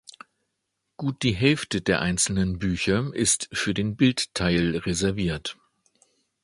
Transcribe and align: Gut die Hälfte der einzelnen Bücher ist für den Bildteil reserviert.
Gut 0.97 1.21
die 1.21 1.35
Hälfte 1.35 1.83
der 1.83 2.01
einzelnen 2.01 2.57
Bücher 2.57 3.13
ist 3.13 3.47
für 3.51 3.75
den 3.75 3.97
Bildteil 3.97 4.75
reserviert. 4.77 5.59